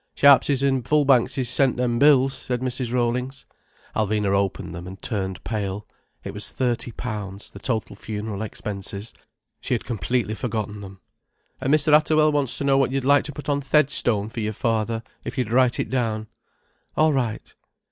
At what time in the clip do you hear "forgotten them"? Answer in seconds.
10.33-11.01